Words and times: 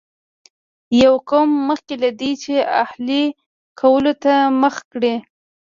یاد 1.01 1.17
قوم 1.29 1.49
مخکې 1.69 1.95
له 2.03 2.09
دې 2.19 2.31
چې 2.43 2.53
اهلي 2.83 3.23
کولو 3.79 4.13
ته 4.23 4.33
مخه 4.61 4.83
کړي. 4.91 5.15